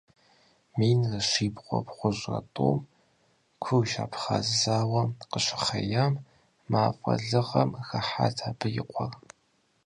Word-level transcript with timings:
Минрэ 0.77 1.19
щибгъурэ 1.29 1.79
бгъущӀрэ 1.85 2.39
тӀум, 2.53 2.79
куржы-абхъаз 3.63 4.47
зауэр 4.61 5.07
къыщыхъеям, 5.31 6.13
мафӀэ 6.71 7.13
лыгъэм 7.29 7.69
хыхьат 7.87 8.37
абы 8.49 8.67
и 8.81 8.83
къуэр. 8.91 9.13